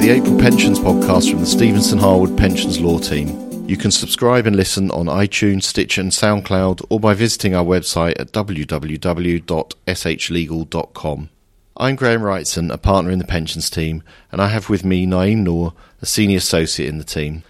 the 0.00 0.08
April 0.08 0.38
Pensions 0.38 0.78
podcast 0.78 1.30
from 1.30 1.40
the 1.40 1.46
Stephenson 1.46 1.98
Harwood 1.98 2.38
Pensions 2.38 2.80
Law 2.80 2.98
Team. 2.98 3.68
You 3.68 3.76
can 3.76 3.90
subscribe 3.90 4.46
and 4.46 4.56
listen 4.56 4.90
on 4.92 5.08
iTunes, 5.08 5.64
Stitcher, 5.64 6.00
and 6.00 6.10
SoundCloud, 6.10 6.86
or 6.88 6.98
by 6.98 7.12
visiting 7.12 7.54
our 7.54 7.62
website 7.62 8.18
at 8.18 8.32
www.shlegal.com. 8.32 11.28
I'm 11.76 11.96
Graham 11.96 12.22
Wrightson, 12.22 12.72
a 12.72 12.78
partner 12.78 13.10
in 13.10 13.18
the 13.18 13.26
pensions 13.26 13.68
team, 13.68 14.02
and 14.32 14.40
I 14.40 14.48
have 14.48 14.70
with 14.70 14.86
me 14.86 15.06
Naeem 15.06 15.40
Noor, 15.40 15.74
a 16.00 16.06
senior 16.06 16.38
associate 16.38 16.88
in 16.88 16.96
the 16.96 17.04
team. 17.04 17.42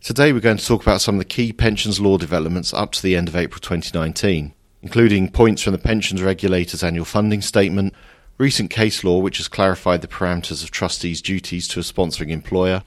Today 0.00 0.32
we're 0.32 0.38
going 0.38 0.58
to 0.58 0.64
talk 0.64 0.82
about 0.82 1.00
some 1.00 1.16
of 1.16 1.18
the 1.18 1.24
key 1.24 1.52
pensions 1.52 1.98
law 1.98 2.18
developments 2.18 2.72
up 2.72 2.92
to 2.92 3.02
the 3.02 3.16
end 3.16 3.26
of 3.26 3.34
April 3.34 3.58
2019, 3.58 4.54
including 4.80 5.28
points 5.28 5.62
from 5.62 5.72
the 5.72 5.78
pensions 5.78 6.22
regulator's 6.22 6.84
annual 6.84 7.04
funding 7.04 7.42
statement, 7.42 7.94
recent 8.38 8.70
case 8.70 9.02
law 9.04 9.18
which 9.18 9.38
has 9.38 9.48
clarified 9.48 10.02
the 10.02 10.08
parameters 10.08 10.62
of 10.62 10.70
trustees' 10.70 11.22
duties 11.22 11.66
to 11.68 11.80
a 11.80 11.82
sponsoring 11.82 12.30
employer, 12.30 12.82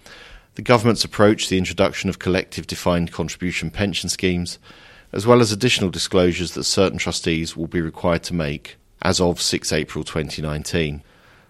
the 0.55 0.61
government's 0.61 1.05
approach 1.05 1.45
to 1.45 1.51
the 1.51 1.57
introduction 1.57 2.09
of 2.09 2.19
collective 2.19 2.67
defined 2.67 3.11
contribution 3.11 3.71
pension 3.71 4.09
schemes, 4.09 4.59
as 5.11 5.25
well 5.25 5.41
as 5.41 5.51
additional 5.51 5.89
disclosures 5.89 6.53
that 6.53 6.63
certain 6.65 6.99
trustees 6.99 7.55
will 7.55 7.67
be 7.67 7.81
required 7.81 8.23
to 8.23 8.33
make 8.33 8.77
as 9.01 9.21
of 9.21 9.41
6 9.41 9.71
April 9.71 10.03
2019. 10.03 11.01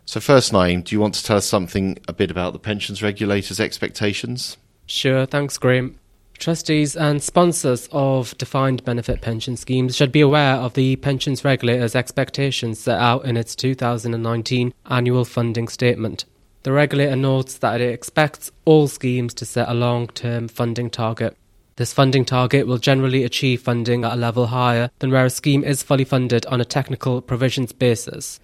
So, 0.05 0.19
first, 0.19 0.51
Naeem, 0.51 0.83
do 0.83 0.95
you 0.95 0.99
want 0.99 1.13
to 1.15 1.23
tell 1.23 1.37
us 1.37 1.45
something 1.45 1.97
a 2.07 2.13
bit 2.13 2.31
about 2.31 2.53
the 2.53 2.59
pensions 2.59 3.03
regulator's 3.03 3.59
expectations? 3.59 4.57
Sure, 4.85 5.25
thanks, 5.25 5.57
Graham. 5.57 5.99
Trustees 6.39 6.95
and 6.95 7.21
sponsors 7.21 7.89
of 7.91 8.37
defined 8.37 8.85
benefit 8.85 9.19
pension 9.19 9.57
schemes 9.57 9.97
should 9.97 10.13
be 10.13 10.21
aware 10.21 10.55
of 10.55 10.73
the 10.73 10.95
pensions 10.95 11.43
regulator's 11.43 11.95
expectations 11.95 12.79
set 12.79 12.97
out 12.97 13.25
in 13.25 13.35
its 13.35 13.57
2019 13.57 14.73
annual 14.89 15.25
funding 15.25 15.67
statement. 15.67 16.23
The 16.63 16.71
regulator 16.71 17.17
notes 17.17 17.57
that 17.57 17.81
it 17.81 17.93
expects 17.93 18.51
all 18.63 18.87
schemes 18.87 19.33
to 19.33 19.45
set 19.45 19.67
a 19.67 19.73
long 19.73 20.07
term 20.07 20.47
funding 20.47 20.89
target. 20.89 21.35
This 21.75 21.91
funding 21.91 22.23
target 22.23 22.67
will 22.67 22.77
generally 22.77 23.25
achieve 23.25 23.61
funding 23.61 24.05
at 24.05 24.13
a 24.13 24.15
level 24.15 24.47
higher 24.47 24.91
than 24.99 25.11
where 25.11 25.25
a 25.25 25.29
scheme 25.29 25.65
is 25.65 25.83
fully 25.83 26.05
funded 26.05 26.45
on 26.45 26.61
a 26.61 26.65
technical 26.65 27.21
provisions 27.21 27.73
basis. 27.73 28.39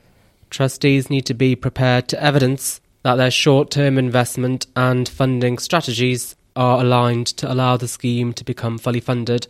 Trustees 0.50 1.10
need 1.10 1.26
to 1.28 1.34
be 1.34 1.56
prepared 1.56 2.10
to 2.10 2.22
evidence 2.22 2.82
that 3.04 3.16
their 3.16 3.32
short 3.32 3.72
term 3.72 3.98
investment 3.98 4.68
and 4.76 5.08
funding 5.08 5.58
strategies 5.60 6.36
are 6.56 6.82
aligned 6.82 7.28
to 7.28 7.52
allow 7.52 7.78
the 7.78 7.88
scheme 7.88 8.34
to 8.34 8.44
become 8.44 8.78
fully 8.78 9.00
funded 9.00 9.48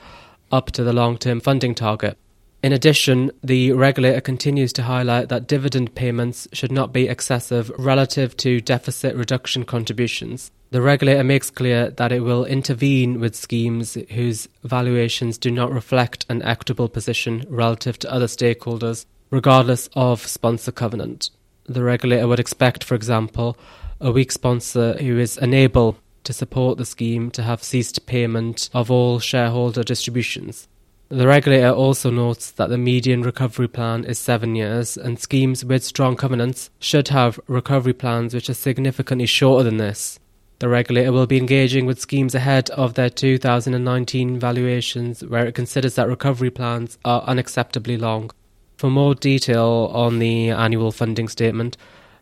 up 0.52 0.72
to 0.72 0.84
the 0.84 0.94
long 0.94 1.18
term 1.18 1.40
funding 1.40 1.76
target. 1.76 2.18
In 2.64 2.74
addition, 2.74 3.30
the 3.44 3.74
regulator 3.74 4.22
continues 4.22 4.74
to 4.74 4.84
highlight 4.84 5.30
that 5.30 5.48
dividend 5.48 5.94
payments 5.94 6.48
should 6.52 6.72
not 6.72 6.92
be 6.92 7.08
excessive 7.08 7.72
relative 7.78 8.36
to 8.38 8.60
deficit 8.60 9.16
reduction 9.16 9.66
contributions. 9.66 10.52
The 10.72 10.82
regulator 10.82 11.24
makes 11.24 11.52
clear 11.52 11.92
that 11.92 12.12
it 12.12 12.22
will 12.22 12.44
intervene 12.44 13.20
with 13.20 13.36
schemes 13.36 13.98
whose 14.12 14.50
valuations 14.64 15.38
do 15.38 15.52
not 15.52 15.72
reflect 15.72 16.26
an 16.28 16.42
equitable 16.42 16.90
position 16.90 17.46
relative 17.50 18.00
to 18.00 18.12
other 18.12 18.26
stakeholders, 18.26 19.06
regardless 19.30 19.88
of 19.94 20.26
sponsor 20.26 20.72
covenant. 20.72 21.30
The 21.68 21.84
regulator 21.84 22.28
would 22.28 22.40
expect, 22.40 22.84
for 22.84 22.96
example, 22.96 23.58
a 24.02 24.12
weak 24.12 24.32
sponsor 24.32 24.94
who 24.94 25.20
is 25.20 25.38
unable 25.38 25.98
to 26.26 26.34
support 26.34 26.78
the 26.78 26.86
scheme 26.86 27.32
to 27.32 27.44
have 27.44 27.64
ceased 27.64 28.06
payment 28.06 28.70
of 28.74 28.92
all 28.92 29.20
shareholder 29.20 29.84
distributions. 29.84 30.68
The 31.10 31.28
regulator 31.28 31.70
also 31.70 32.10
notes 32.10 32.50
that 32.52 32.70
the 32.70 32.80
median 32.80 33.22
recovery 33.22 33.68
plan 33.68 34.06
is 34.06 34.18
seven 34.18 34.56
years, 34.56 34.98
and 34.98 35.20
schemes 35.20 35.64
with 35.64 35.84
strong 35.84 36.16
covenants 36.16 36.72
should 36.80 37.10
have 37.10 37.40
recovery 37.48 37.94
plans 37.94 38.34
which 38.34 38.50
are 38.50 38.56
significantly 38.56 39.28
shorter 39.28 39.64
than 39.64 39.78
this. 39.78 40.20
The 40.60 40.70
regulator 40.70 41.12
will 41.12 41.28
be 41.28 41.38
engaging 41.38 41.86
with 41.86 42.00
schemes 42.00 42.34
ahead 42.34 42.70
of 42.72 42.96
their 42.96 43.10
2019 43.10 44.40
valuations 44.40 45.24
where 45.24 45.46
it 45.46 45.54
considers 45.54 45.96
that 45.96 46.08
recovery 46.08 46.50
plans 46.50 46.98
are 47.06 47.24
unacceptably 47.26 48.00
long. 48.00 48.32
For 48.78 48.90
more 48.90 49.14
detail 49.14 49.92
on 49.94 50.20
the 50.20 50.50
annual 50.50 50.92
funding 50.92 51.28
statement, 51.28 51.78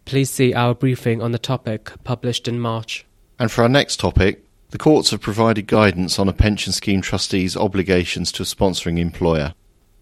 please 0.06 0.30
see 0.30 0.54
our 0.54 0.76
briefing 0.76 1.22
on 1.22 1.32
the 1.32 1.40
topic 1.40 1.92
published 2.04 2.48
in 2.48 2.60
March. 2.60 3.06
And 3.44 3.52
for 3.52 3.64
our 3.64 3.68
next 3.68 4.00
topic, 4.00 4.46
the 4.70 4.78
courts 4.78 5.12
have 5.12 5.20
provided 5.20 5.68
guidance 5.68 6.18
on 6.18 6.30
a 6.30 6.32
pension 6.32 6.72
scheme 6.72 7.02
trustee's 7.02 7.58
obligations 7.58 8.32
to 8.32 8.44
a 8.44 8.46
sponsoring 8.46 8.98
employer. 8.98 9.54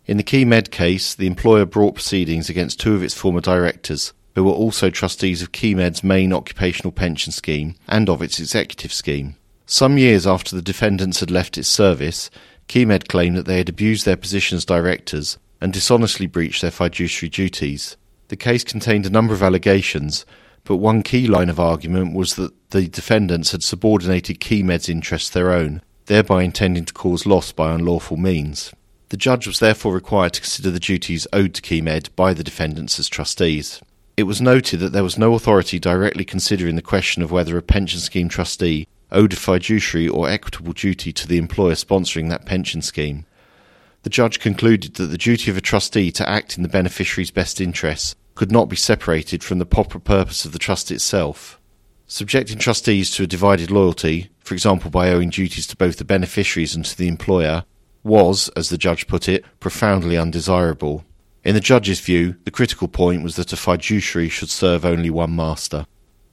In 0.06 0.18
the 0.18 0.24
KeyMed 0.24 0.70
case, 0.70 1.16
the 1.16 1.26
employer 1.26 1.66
brought 1.66 1.96
proceedings 1.96 2.52
against 2.52 2.80
two 2.80 2.94
of 2.94 3.02
its 3.02 3.16
former 3.16 3.42
directors, 3.42 4.14
who 4.36 4.44
were 4.44 4.52
also 4.52 4.92
trustees 4.92 5.42
of 5.42 5.54
KeyMed's 5.54 6.04
main 6.04 6.32
occupational 6.32 6.92
pension 6.92 7.32
scheme 7.32 7.74
and 7.88 8.10
of 8.10 8.22
its 8.22 8.40
executive 8.40 8.94
scheme. 8.94 9.36
Some 9.66 9.98
years 9.98 10.28
after 10.28 10.56
the 10.56 10.62
defendants 10.62 11.20
had 11.20 11.32
left 11.32 11.58
its 11.58 11.68
service, 11.68 12.30
KeyMed 12.68 13.08
claimed 13.08 13.38
that 13.38 13.48
they 13.48 13.58
had 13.58 13.70
abused 13.70 14.06
their 14.06 14.18
position 14.18 14.58
as 14.58 14.66
directors 14.66 15.40
and 15.60 15.74
dishonestly 15.74 16.28
breached 16.28 16.62
their 16.62 16.70
fiduciary 16.70 17.32
duties. 17.32 17.98
The 18.28 18.36
case 18.36 18.64
contained 18.64 19.08
a 19.08 19.10
number 19.10 19.34
of 19.34 19.42
allegations, 19.42 20.28
but 20.64 20.76
one 20.76 21.02
key 21.02 21.26
line 21.26 21.50
of 21.50 21.60
argument 21.60 22.14
was 22.14 22.36
that 22.36 22.54
the 22.72 22.88
defendants 22.88 23.52
had 23.52 23.64
subordinated 23.64 24.40
KeyMed's 24.40 24.90
interests 24.90 25.30
to 25.30 25.36
their 25.36 25.52
own, 25.52 25.82
thereby 26.08 26.44
intending 26.44 26.86
to 26.86 26.94
cause 26.94 27.26
loss 27.26 27.52
by 27.52 27.74
unlawful 27.74 28.18
means. 28.18 28.74
The 29.10 29.18
judge 29.18 29.46
was 29.46 29.60
therefore 29.60 29.94
required 29.94 30.34
to 30.34 30.42
consider 30.42 30.72
the 30.72 30.80
duties 30.80 31.28
owed 31.34 31.54
to 31.54 31.62
KeyMed 31.62 32.16
by 32.16 32.34
the 32.34 32.44
defendants 32.44 32.98
as 32.98 33.10
trustees. 33.10 33.82
It 34.16 34.24
was 34.24 34.42
noted 34.42 34.80
that 34.80 34.94
there 34.94 35.04
was 35.04 35.18
no 35.18 35.34
authority 35.34 35.80
directly 35.80 36.24
considering 36.24 36.76
the 36.76 36.82
question 36.82 37.22
of 37.22 37.32
whether 37.32 37.58
a 37.58 37.62
pension 37.62 38.00
scheme 38.00 38.30
trustee 38.30 38.88
owed 39.12 39.34
a 39.34 39.36
fiduciary 39.36 40.08
or 40.08 40.30
equitable 40.30 40.74
duty 40.74 41.12
to 41.12 41.28
the 41.28 41.38
employer 41.38 41.74
sponsoring 41.74 42.30
that 42.30 42.46
pension 42.46 42.82
scheme. 42.82 43.26
The 44.04 44.10
judge 44.10 44.40
concluded 44.40 44.96
that 44.96 45.08
the 45.08 45.18
duty 45.18 45.52
of 45.52 45.58
a 45.58 45.62
trustee 45.62 46.12
to 46.14 46.28
act 46.28 46.56
in 46.56 46.64
the 46.64 46.70
beneficiary's 46.70 47.32
best 47.32 47.60
interests 47.60 48.16
could 48.36 48.52
not 48.52 48.70
be 48.70 48.76
separated 48.76 49.44
from 49.44 49.60
the 49.60 49.66
proper 49.66 50.00
purpose 50.00 50.46
of 50.46 50.54
the 50.54 50.60
trust 50.60 50.90
itself. 50.90 51.60
Subjecting 52.14 52.58
trustees 52.58 53.10
to 53.12 53.24
a 53.24 53.26
divided 53.26 53.72
loyalty, 53.72 54.32
for 54.40 54.54
example 54.54 54.92
by 54.92 55.12
owing 55.12 55.30
duties 55.30 55.66
to 55.68 55.78
both 55.78 55.96
the 55.96 56.04
beneficiaries 56.04 56.76
and 56.76 56.84
to 56.84 56.98
the 56.98 57.08
employer, 57.08 57.64
was, 58.04 58.50
as 58.50 58.68
the 58.68 58.78
judge 58.78 59.08
put 59.08 59.30
it, 59.30 59.46
profoundly 59.62 60.18
undesirable. 60.18 61.06
In 61.46 61.56
the 61.56 61.62
judge's 61.62 62.02
view, 62.02 62.36
the 62.44 62.52
critical 62.52 62.90
point 62.90 63.24
was 63.24 63.38
that 63.38 63.54
a 63.54 63.56
fiduciary 63.56 64.28
should 64.28 64.50
serve 64.50 64.84
only 64.84 65.10
one 65.10 65.34
master. 65.34 65.86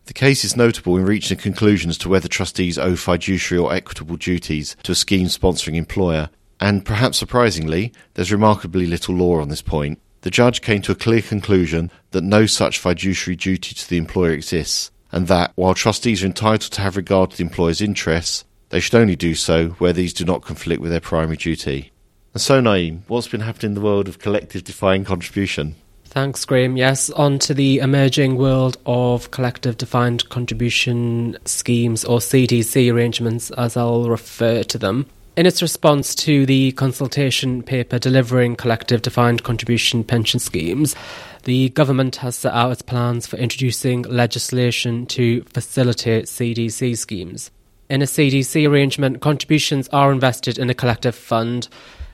The 0.06 0.14
case 0.14 0.44
is 0.44 0.56
notable 0.56 0.96
in 0.96 1.04
reaching 1.04 1.38
a 1.38 1.40
conclusion 1.40 1.90
as 1.90 1.98
to 1.98 2.08
whether 2.08 2.26
trustees 2.26 2.76
owe 2.76 2.96
fiduciary 2.96 3.62
or 3.62 3.72
equitable 3.72 4.16
duties 4.16 4.74
to 4.82 4.90
a 4.90 4.96
scheme 4.96 5.28
sponsoring 5.28 5.76
employer, 5.76 6.28
and 6.58 6.84
perhaps 6.84 7.18
surprisingly, 7.18 7.92
there's 8.14 8.32
remarkably 8.32 8.86
little 8.86 9.14
law 9.14 9.40
on 9.40 9.48
this 9.48 9.62
point. 9.62 10.00
The 10.22 10.30
judge 10.32 10.60
came 10.60 10.82
to 10.82 10.92
a 10.92 10.96
clear 10.96 11.22
conclusion 11.22 11.92
that 12.10 12.24
no 12.24 12.46
such 12.46 12.80
fiduciary 12.80 13.36
duty 13.36 13.76
to 13.76 13.88
the 13.88 13.96
employer 13.96 14.32
exists, 14.32 14.90
and 15.12 15.26
that, 15.28 15.52
while 15.54 15.74
trustees 15.74 16.22
are 16.22 16.26
entitled 16.26 16.72
to 16.72 16.80
have 16.80 16.96
regard 16.96 17.30
to 17.30 17.36
the 17.36 17.44
employer's 17.44 17.80
interests, 17.80 18.44
they 18.70 18.80
should 18.80 18.94
only 18.94 19.16
do 19.16 19.34
so 19.34 19.68
where 19.78 19.92
these 19.92 20.12
do 20.12 20.24
not 20.24 20.42
conflict 20.42 20.80
with 20.80 20.90
their 20.90 21.00
primary 21.00 21.36
duty. 21.36 21.92
And 22.34 22.40
so, 22.40 22.60
Naeem, 22.60 23.00
what's 23.08 23.28
been 23.28 23.40
happening 23.40 23.70
in 23.70 23.74
the 23.74 23.80
world 23.80 24.08
of 24.08 24.18
collective 24.18 24.64
defined 24.64 25.06
contribution? 25.06 25.74
Thanks, 26.04 26.44
Graham. 26.44 26.76
Yes, 26.76 27.10
on 27.10 27.38
to 27.40 27.54
the 27.54 27.78
emerging 27.78 28.36
world 28.36 28.78
of 28.86 29.30
collective 29.30 29.76
defined 29.76 30.28
contribution 30.30 31.36
schemes 31.44 32.04
or 32.04 32.18
CDC 32.18 32.92
arrangements, 32.92 33.50
as 33.52 33.76
I'll 33.76 34.08
refer 34.08 34.62
to 34.64 34.78
them. 34.78 35.06
In 35.36 35.46
its 35.46 35.62
response 35.62 36.14
to 36.16 36.46
the 36.46 36.72
consultation 36.72 37.62
paper 37.62 37.98
delivering 37.98 38.56
collective 38.56 39.02
defined 39.02 39.44
contribution 39.44 40.02
pension 40.02 40.40
schemes, 40.40 40.96
the 41.48 41.70
government 41.70 42.16
has 42.16 42.36
set 42.36 42.52
out 42.52 42.72
its 42.72 42.82
plans 42.82 43.26
for 43.26 43.38
introducing 43.38 44.02
legislation 44.02 45.06
to 45.06 45.42
facilitate 45.44 46.26
CDC 46.26 46.94
schemes. 46.98 47.50
In 47.88 48.02
a 48.02 48.04
CDC 48.04 48.68
arrangement, 48.68 49.22
contributions 49.22 49.88
are 49.88 50.12
invested 50.12 50.58
in 50.58 50.68
a 50.68 50.74
collective 50.74 51.14
fund. 51.14 51.70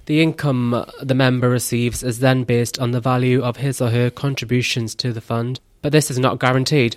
The 0.06 0.22
income 0.22 0.84
the 1.02 1.16
member 1.16 1.48
receives 1.48 2.04
is 2.04 2.20
then 2.20 2.44
based 2.44 2.78
on 2.78 2.92
the 2.92 3.00
value 3.00 3.42
of 3.42 3.56
his 3.56 3.80
or 3.80 3.90
her 3.90 4.08
contributions 4.08 4.94
to 4.94 5.12
the 5.12 5.20
fund, 5.20 5.58
but 5.82 5.90
this 5.90 6.12
is 6.12 6.18
not 6.20 6.38
guaranteed 6.38 6.96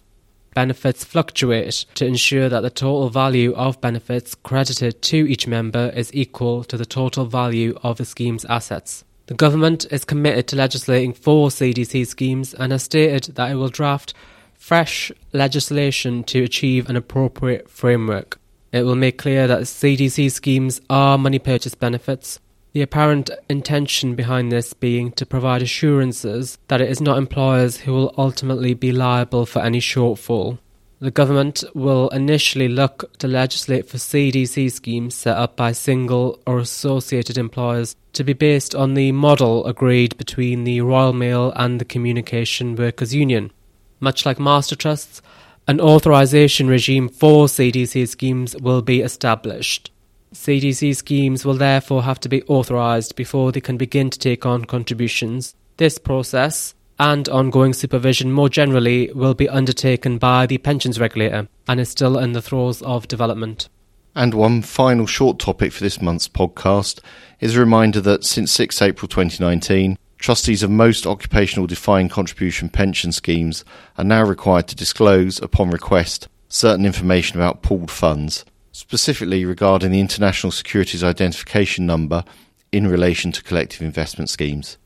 benefits 0.53 1.03
fluctuate 1.03 1.85
to 1.93 2.05
ensure 2.05 2.49
that 2.49 2.61
the 2.61 2.69
total 2.69 3.09
value 3.09 3.53
of 3.53 3.81
benefits 3.81 4.35
credited 4.35 5.01
to 5.03 5.17
each 5.27 5.47
member 5.47 5.91
is 5.95 6.13
equal 6.13 6.63
to 6.63 6.77
the 6.77 6.85
total 6.85 7.25
value 7.25 7.77
of 7.81 7.97
the 7.97 8.05
scheme's 8.05 8.45
assets. 8.45 9.03
The 9.27 9.33
government 9.33 9.85
is 9.91 10.03
committed 10.03 10.47
to 10.47 10.55
legislating 10.55 11.13
for 11.13 11.49
CDC 11.49 12.07
schemes 12.07 12.53
and 12.53 12.71
has 12.71 12.83
stated 12.83 13.35
that 13.35 13.51
it 13.51 13.55
will 13.55 13.69
draft 13.69 14.13
fresh 14.53 15.11
legislation 15.31 16.23
to 16.25 16.43
achieve 16.43 16.89
an 16.89 16.95
appropriate 16.95 17.69
framework. 17.69 18.39
It 18.71 18.83
will 18.83 18.95
make 18.95 19.17
clear 19.17 19.47
that 19.47 19.61
CDC 19.61 20.31
schemes 20.31 20.81
are 20.89 21.17
money 21.17 21.39
purchase 21.39 21.75
benefits 21.75 22.39
the 22.77 22.83
apparent 22.83 23.31
intention 23.49 24.13
behind 24.13 24.51
this 24.51 24.71
being 24.73 25.11
to 25.11 25.25
provide 25.25 25.63
assurances 25.63 26.59
that 26.67 26.79
it 26.79 26.87
is 26.87 27.01
not 27.01 27.17
employers 27.17 27.77
who 27.77 27.91
will 27.91 28.13
ultimately 28.19 28.75
be 28.75 28.91
liable 28.91 29.47
for 29.47 29.63
any 29.63 29.79
shortfall. 29.79 30.59
The 30.99 31.11
government 31.11 31.63
will 31.75 32.09
initially 32.09 32.67
look 32.67 33.15
to 33.19 33.27
legislate 33.27 33.87
for 33.87 33.97
CDC 33.97 34.71
schemes 34.71 35.13
set 35.13 35.37
up 35.37 35.55
by 35.55 35.71
single 35.71 36.39
or 36.47 36.57
associated 36.57 37.37
employers 37.37 37.95
to 38.13 38.23
be 38.23 38.33
based 38.33 38.73
on 38.73 38.95
the 38.95 39.11
model 39.11 39.67
agreed 39.67 40.17
between 40.17 40.63
the 40.63 40.81
Royal 40.81 41.13
Mail 41.13 41.53
and 41.55 41.79
the 41.79 41.85
Communication 41.85 42.75
Workers 42.75 43.13
Union. 43.13 43.51
Much 43.99 44.25
like 44.25 44.39
master 44.39 44.75
trusts, 44.75 45.21
an 45.67 45.79
authorisation 45.79 46.67
regime 46.67 47.09
for 47.09 47.45
CDC 47.45 48.07
schemes 48.07 48.55
will 48.55 48.81
be 48.81 49.01
established. 49.01 49.91
CDC 50.33 50.95
schemes 50.95 51.45
will 51.45 51.53
therefore 51.53 52.03
have 52.03 52.19
to 52.21 52.29
be 52.29 52.41
authorised 52.43 53.15
before 53.15 53.51
they 53.51 53.61
can 53.61 53.77
begin 53.77 54.09
to 54.09 54.17
take 54.17 54.47
on 54.47 54.65
contributions. 54.65 55.53
This 55.77 55.99
process 55.99 56.73
and 56.99 57.29
ongoing 57.29 57.73
supervision 57.73 58.31
more 58.31 58.49
generally 58.49 59.11
will 59.13 59.33
be 59.33 59.49
undertaken 59.49 60.17
by 60.17 60.45
the 60.45 60.57
pensions 60.57 60.99
regulator 60.99 61.47
and 61.67 61.79
is 61.79 61.89
still 61.89 62.17
in 62.17 62.33
the 62.33 62.41
throes 62.41 62.81
of 62.81 63.07
development. 63.07 63.69
And 64.15 64.33
one 64.33 64.63
final 64.63 65.05
short 65.05 65.37
topic 65.37 65.71
for 65.71 65.83
this 65.83 66.01
month's 66.01 66.27
podcast 66.27 66.99
is 67.39 67.55
a 67.55 67.59
reminder 67.59 68.01
that 68.01 68.23
since 68.23 68.51
6 68.51 68.81
April 68.81 69.07
2019, 69.07 69.97
trustees 70.17 70.63
of 70.63 70.71
most 70.71 71.05
occupational 71.05 71.67
defined 71.67 72.09
contribution 72.09 72.69
pension 72.69 73.11
schemes 73.11 73.63
are 73.97 74.03
now 74.03 74.23
required 74.23 74.67
to 74.69 74.75
disclose, 74.75 75.39
upon 75.41 75.69
request, 75.69 76.27
certain 76.49 76.85
information 76.85 77.37
about 77.37 77.61
pooled 77.61 77.91
funds, 77.91 78.43
specifically 78.71 79.45
regarding 79.45 79.91
the 79.91 79.99
International 79.99 80.51
Securities 80.51 81.03
Identification 81.03 81.85
Number 81.85 82.23
in 82.71 82.87
relation 82.87 83.31
to 83.31 83.43
collective 83.43 83.83
investment 83.83 84.29
schemes. 84.31 84.77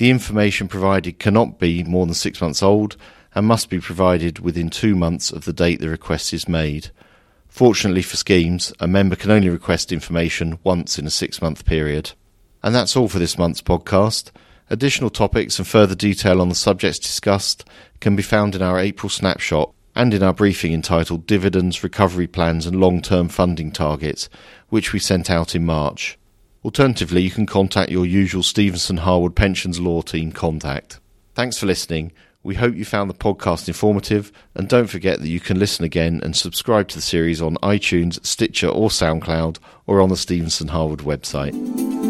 The 0.00 0.08
information 0.08 0.66
provided 0.66 1.18
cannot 1.18 1.58
be 1.58 1.84
more 1.84 2.06
than 2.06 2.14
six 2.14 2.40
months 2.40 2.62
old 2.62 2.96
and 3.34 3.46
must 3.46 3.68
be 3.68 3.80
provided 3.80 4.38
within 4.38 4.70
two 4.70 4.96
months 4.96 5.30
of 5.30 5.44
the 5.44 5.52
date 5.52 5.78
the 5.78 5.90
request 5.90 6.32
is 6.32 6.48
made. 6.48 6.88
Fortunately 7.48 8.00
for 8.00 8.16
schemes, 8.16 8.72
a 8.80 8.88
member 8.88 9.14
can 9.14 9.30
only 9.30 9.50
request 9.50 9.92
information 9.92 10.58
once 10.64 10.98
in 10.98 11.06
a 11.06 11.10
six 11.10 11.42
month 11.42 11.66
period. 11.66 12.12
And 12.62 12.74
that's 12.74 12.96
all 12.96 13.08
for 13.08 13.18
this 13.18 13.36
month's 13.36 13.60
podcast. 13.60 14.30
Additional 14.70 15.10
topics 15.10 15.58
and 15.58 15.68
further 15.68 15.94
detail 15.94 16.40
on 16.40 16.48
the 16.48 16.54
subjects 16.54 16.98
discussed 16.98 17.66
can 18.00 18.16
be 18.16 18.22
found 18.22 18.54
in 18.54 18.62
our 18.62 18.78
April 18.78 19.10
snapshot 19.10 19.70
and 19.94 20.14
in 20.14 20.22
our 20.22 20.32
briefing 20.32 20.72
entitled 20.72 21.26
Dividends, 21.26 21.82
Recovery 21.82 22.26
Plans 22.26 22.64
and 22.64 22.80
Long 22.80 23.02
Term 23.02 23.28
Funding 23.28 23.70
Targets, 23.70 24.30
which 24.70 24.94
we 24.94 24.98
sent 24.98 25.28
out 25.28 25.54
in 25.54 25.66
March. 25.66 26.18
Alternatively, 26.62 27.22
you 27.22 27.30
can 27.30 27.46
contact 27.46 27.90
your 27.90 28.04
usual 28.04 28.42
Stephenson 28.42 28.98
Harwood 28.98 29.34
Pensions 29.34 29.80
Law 29.80 30.02
Team 30.02 30.30
contact. 30.30 31.00
Thanks 31.34 31.56
for 31.56 31.64
listening. 31.64 32.12
We 32.42 32.54
hope 32.56 32.74
you 32.74 32.84
found 32.84 33.08
the 33.08 33.14
podcast 33.14 33.66
informative, 33.66 34.30
and 34.54 34.68
don't 34.68 34.86
forget 34.86 35.20
that 35.20 35.28
you 35.28 35.40
can 35.40 35.58
listen 35.58 35.86
again 35.86 36.20
and 36.22 36.36
subscribe 36.36 36.88
to 36.88 36.96
the 36.96 37.02
series 37.02 37.40
on 37.40 37.56
iTunes, 37.56 38.24
Stitcher, 38.26 38.68
or 38.68 38.90
SoundCloud, 38.90 39.58
or 39.86 40.02
on 40.02 40.10
the 40.10 40.16
Stephenson 40.16 40.68
Harwood 40.68 41.00
website. 41.00 42.09